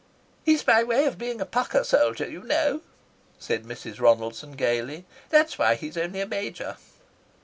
"He's 0.43 0.63
by 0.63 0.81
way 0.83 1.05
of 1.05 1.19
being 1.19 1.39
a 1.41 1.45
pukka 1.45 1.85
soldier, 1.85 2.27
you 2.27 2.41
know," 2.41 2.81
said 3.37 3.65
Mrs. 3.65 3.97
Ronaldson 3.99 4.53
gaily. 4.53 5.05
"That's 5.29 5.59
why 5.59 5.75
he's 5.75 5.95
only 5.95 6.21
a 6.21 6.27
Major." 6.27 6.77